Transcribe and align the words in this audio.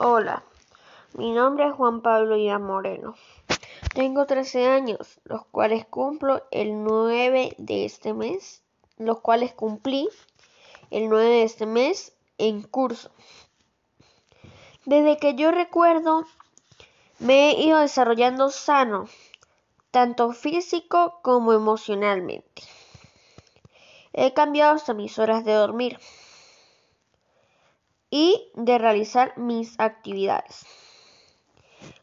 Hola, 0.00 0.44
mi 1.14 1.32
nombre 1.32 1.66
es 1.66 1.72
Juan 1.72 2.02
Pablo 2.02 2.36
Iván 2.36 2.62
Moreno. 2.62 3.16
Tengo 3.94 4.26
13 4.26 4.68
años, 4.68 5.18
los 5.24 5.44
cuales 5.46 5.86
cumplo 5.86 6.46
el 6.52 6.84
9 6.84 7.56
de 7.58 7.84
este 7.84 8.14
mes, 8.14 8.62
los 8.96 9.18
cuales 9.18 9.54
cumplí 9.54 10.08
el 10.92 11.08
9 11.08 11.24
de 11.24 11.42
este 11.42 11.66
mes 11.66 12.12
en 12.38 12.62
curso. 12.62 13.10
Desde 14.84 15.16
que 15.16 15.34
yo 15.34 15.50
recuerdo, 15.50 16.24
me 17.18 17.50
he 17.50 17.60
ido 17.60 17.80
desarrollando 17.80 18.50
sano, 18.50 19.08
tanto 19.90 20.30
físico 20.30 21.18
como 21.22 21.52
emocionalmente. 21.52 22.62
He 24.12 24.32
cambiado 24.32 24.76
hasta 24.76 24.94
mis 24.94 25.18
horas 25.18 25.44
de 25.44 25.54
dormir 25.54 25.98
y 28.10 28.50
de 28.54 28.78
realizar 28.78 29.36
mis 29.36 29.78
actividades. 29.78 30.64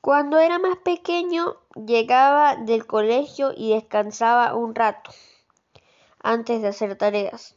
Cuando 0.00 0.38
era 0.38 0.58
más 0.58 0.78
pequeño 0.78 1.56
llegaba 1.74 2.56
del 2.56 2.86
colegio 2.86 3.52
y 3.56 3.74
descansaba 3.74 4.54
un 4.54 4.74
rato 4.74 5.10
antes 6.22 6.62
de 6.62 6.68
hacer 6.68 6.96
tareas. 6.96 7.56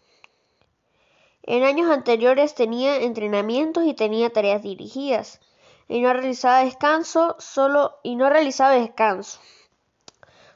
En 1.43 1.63
años 1.63 1.89
anteriores 1.89 2.53
tenía 2.55 2.97
entrenamientos 2.97 3.85
y 3.85 3.93
tenía 3.93 4.31
tareas 4.31 4.61
dirigidas 4.61 5.39
y 5.87 6.01
no 6.01 6.13
realizaba 6.13 6.63
descanso 6.63 7.35
solo 7.39 7.99
y 8.03 8.15
no 8.15 8.29
realizaba 8.29 8.71
descanso. 8.71 9.39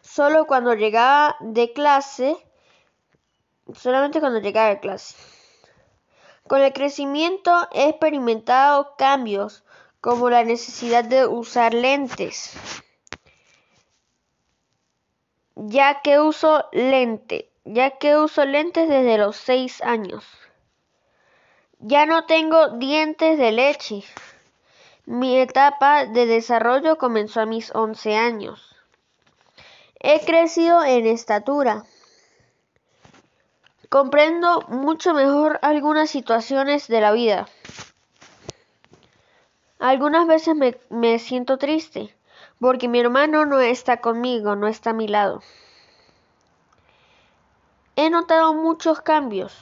Solo 0.02 0.45
cuando 0.45 0.73
llegaba 0.76 1.35
de 1.40 1.73
clase, 1.73 2.38
solamente 3.73 4.20
cuando 4.20 4.40
llegaba 4.40 4.70
de 4.70 4.79
clase. 4.79 5.15
Con 6.48 6.62
el 6.62 6.73
crecimiento 6.73 7.67
he 7.72 7.90
experimentado 7.90 8.95
cambios 8.98 9.63
como 9.99 10.30
la 10.30 10.44
necesidad 10.44 11.04
de 11.04 11.26
usar 11.26 11.73
lentes, 11.73 12.54
ya 15.55 16.02
que 16.02 16.20
uso 16.20 16.65
lente, 16.71 17.49
ya 17.63 17.98
que 17.98 18.15
uso 18.15 18.46
lentes 18.46 18.87
desde 18.87 19.18
los 19.18 19.37
6 19.37 19.82
años. 19.82 20.24
Ya 21.79 22.05
no 22.05 22.27
tengo 22.27 22.70
dientes 22.77 23.40
de 23.40 23.52
leche. 23.52 24.04
Mi 25.07 25.40
etapa 25.40 26.05
de 26.05 26.27
desarrollo 26.27 26.99
comenzó 26.99 27.41
a 27.41 27.48
mis 27.48 27.74
11 27.74 28.15
años. 28.18 28.76
He 29.99 30.24
crecido 30.24 30.84
en 30.84 31.07
estatura. 31.07 31.85
Comprendo 33.89 34.61
mucho 34.67 35.13
mejor 35.13 35.59
algunas 35.61 36.09
situaciones 36.09 36.87
de 36.87 37.01
la 37.01 37.11
vida. 37.11 37.47
Algunas 39.79 40.25
veces 40.25 40.55
me, 40.89 41.19
siento 41.19 41.57
triste 41.57 42.15
porque 42.59 42.87
mi 42.87 42.99
hermano 42.99 43.45
no 43.45 43.59
está 43.59 43.97
conmigo, 43.97 44.55
no 44.55 44.67
está 44.67 44.91
a 44.91 44.93
mi 44.93 45.07
lado. 45.07 45.41
He 47.95 48.09
notado 48.09 48.53
muchos 48.53 49.01
cambios. 49.01 49.55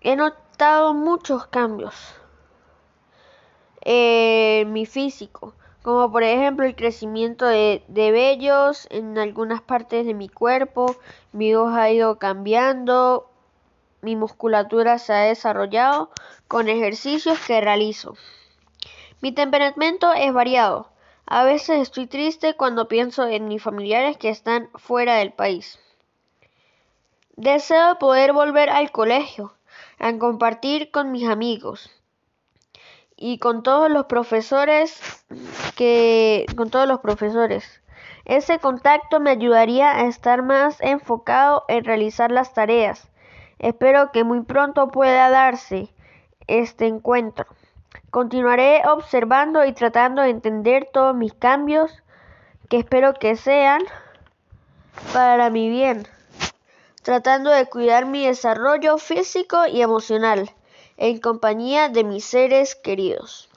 He 0.00 0.16
notado 0.16 0.94
muchos 0.94 1.46
cambios 1.48 1.94
en 3.82 4.72
mi 4.72 4.86
físico 4.86 5.54
como 5.88 6.12
por 6.12 6.22
ejemplo 6.22 6.66
el 6.66 6.76
crecimiento 6.76 7.46
de, 7.46 7.82
vellos 7.88 8.86
en 8.90 9.16
algunas 9.16 9.62
partes 9.62 10.04
de 10.04 10.12
mi 10.12 10.28
cuerpo, 10.28 10.94
mi 11.32 11.54
voz 11.54 11.74
ha 11.74 11.90
ido 11.90 12.18
cambiando, 12.18 13.30
mi 14.02 14.14
musculatura 14.14 14.98
se 14.98 15.14
ha 15.14 15.20
desarrollado 15.20 16.10
con 16.46 16.68
ejercicios 16.68 17.38
que 17.38 17.62
realizo. 17.62 18.18
Mi 19.22 19.32
temperamento 19.32 20.12
es 20.12 20.30
variado. 20.30 20.90
A 21.24 21.44
veces 21.44 21.80
estoy 21.80 22.06
triste 22.06 22.52
cuando 22.52 22.86
pienso 22.86 23.26
en 23.26 23.48
mis 23.48 23.62
familiares 23.62 24.18
que 24.18 24.28
están 24.28 24.68
fuera 24.74 25.14
del 25.14 25.32
país. 25.32 25.80
Deseo 27.36 27.98
poder 27.98 28.34
volver 28.34 28.68
al 28.68 28.90
colegio, 28.92 29.54
a 29.98 30.12
compartir 30.18 30.90
con 30.90 31.12
mis 31.12 31.26
amigos 31.26 31.90
y 33.20 33.38
con 33.38 33.64
todos 33.64 33.90
los 33.90 34.06
profesores 34.06 35.24
que 35.76 36.46
con 36.56 36.70
todos 36.70 36.86
los 36.86 37.00
profesores. 37.00 37.82
Ese 38.24 38.60
contacto 38.60 39.18
me 39.18 39.30
ayudaría 39.30 39.90
a 39.90 40.06
estar 40.06 40.42
más 40.42 40.76
enfocado 40.80 41.64
en 41.66 41.84
realizar 41.84 42.30
las 42.30 42.54
tareas. 42.54 43.08
Espero 43.58 44.12
que 44.12 44.22
muy 44.22 44.42
pronto 44.42 44.88
pueda 44.88 45.30
darse 45.30 45.92
este 46.46 46.86
encuentro. 46.86 47.46
Continuaré 48.10 48.82
observando 48.86 49.64
y 49.64 49.72
tratando 49.72 50.22
de 50.22 50.30
entender 50.30 50.88
todos 50.92 51.16
mis 51.16 51.34
cambios 51.34 51.90
que 52.68 52.78
espero 52.78 53.14
que 53.14 53.34
sean 53.34 53.82
para 55.12 55.50
mi 55.50 55.68
bien, 55.68 56.06
tratando 57.02 57.50
de 57.50 57.66
cuidar 57.66 58.06
mi 58.06 58.26
desarrollo 58.26 58.98
físico 58.98 59.66
y 59.66 59.82
emocional 59.82 60.50
en 60.98 61.18
compañía 61.20 61.88
de 61.88 62.04
mis 62.04 62.24
seres 62.24 62.74
queridos. 62.74 63.48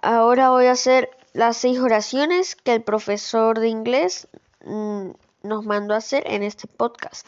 Ahora 0.00 0.50
voy 0.50 0.66
a 0.66 0.72
hacer 0.72 1.10
las 1.32 1.56
seis 1.56 1.78
oraciones 1.80 2.54
que 2.54 2.72
el 2.72 2.82
profesor 2.82 3.58
de 3.58 3.68
inglés 3.68 4.28
mm, 4.64 5.10
nos 5.42 5.66
mandó 5.66 5.94
a 5.94 5.98
hacer 5.98 6.22
en 6.26 6.42
este 6.44 6.68
podcast. 6.68 7.26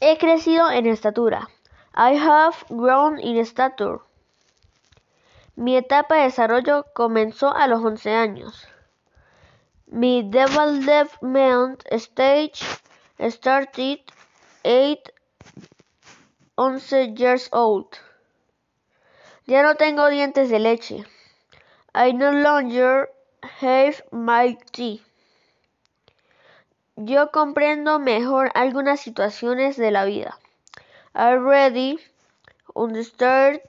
He 0.00 0.16
crecido 0.16 0.70
en 0.70 0.86
estatura. 0.86 1.50
I 1.94 2.16
have 2.16 2.56
grown 2.70 3.18
in 3.20 3.44
stature. 3.44 3.98
Mi 5.56 5.76
etapa 5.76 6.14
de 6.14 6.22
desarrollo 6.22 6.86
comenzó 6.94 7.54
a 7.54 7.66
los 7.66 7.84
11 7.84 8.14
años. 8.14 8.68
Mi 9.86 10.22
development 10.22 11.82
stage 11.90 12.64
started 13.18 13.98
8 14.62 15.19
11 16.60 17.16
years 17.16 17.48
old. 17.52 17.86
Ya 19.46 19.62
no 19.62 19.76
tengo 19.76 20.10
dientes 20.10 20.50
de 20.50 20.58
leche. 20.58 21.06
I 21.94 22.12
no 22.12 22.32
longer 22.32 23.08
have 23.62 24.04
my 24.12 24.58
teeth. 24.70 25.00
Yo 26.96 27.30
comprendo 27.30 27.98
mejor 27.98 28.50
algunas 28.52 29.00
situaciones 29.00 29.78
de 29.78 29.90
la 29.90 30.04
vida. 30.04 30.38
I 31.14 31.32
already 31.32 31.98
understand, 32.74 33.62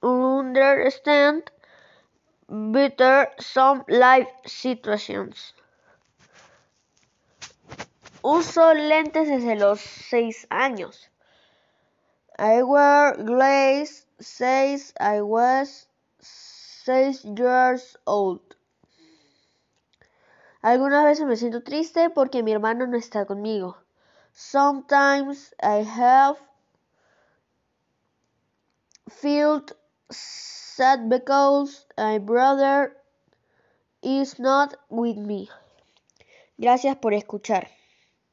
understand 0.00 1.50
better 2.48 3.32
some 3.40 3.82
life 3.88 4.30
situations. 4.44 5.56
Uso 8.22 8.72
lentes 8.72 9.26
desde 9.26 9.56
los 9.56 9.80
6 9.80 10.46
años. 10.48 11.10
I 12.44 12.62
wear 12.62 13.16
glasses 13.16 14.04
since 14.20 14.92
I 15.00 15.22
was 15.22 15.86
six 16.20 17.24
years 17.24 17.96
old. 18.06 18.42
Algunas 20.62 21.04
veces 21.04 21.24
me 21.24 21.36
siento 21.36 21.64
triste 21.64 22.10
porque 22.10 22.42
mi 22.42 22.52
hermano 22.52 22.86
no 22.86 22.98
está 22.98 23.24
conmigo. 23.24 23.78
Sometimes 24.34 25.54
I 25.62 25.84
have 25.84 26.36
felt 29.08 29.72
sad 30.10 31.08
because 31.08 31.86
my 31.96 32.18
brother 32.18 32.94
is 34.02 34.38
not 34.38 34.76
with 34.90 35.16
me. 35.16 35.48
Gracias 36.58 36.96
por 36.96 37.14
escuchar. 37.14 37.68